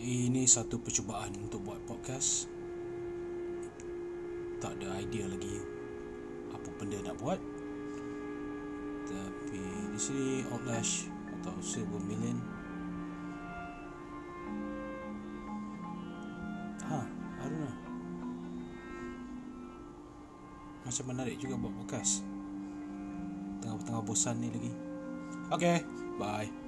Ini 0.00 0.48
satu 0.48 0.80
percubaan 0.80 1.28
untuk 1.44 1.60
buat 1.60 1.76
podcast. 1.84 2.48
Tak 4.56 4.72
ada 4.80 4.96
idea 4.96 5.28
lagi 5.28 5.60
Apa 6.56 6.72
benda 6.80 7.04
nak 7.04 7.20
buat. 7.20 7.36
Tapi 9.04 9.60
di 9.92 10.00
sini 10.00 10.40
Outlash 10.48 11.04
atau 11.36 11.52
Silver 11.60 12.00
Million. 12.00 12.40
Ha, 16.88 17.00
I 17.04 17.44
don't 17.44 17.60
know. 17.60 17.76
Macam 20.80 21.04
menarik 21.12 21.36
juga 21.36 21.60
buat 21.60 21.76
podcast. 21.76 22.24
Tengah-tengah 23.60 24.00
bosan 24.00 24.40
ni 24.40 24.48
lagi. 24.48 24.72
Okay, 25.52 25.84
bye. 26.16 26.59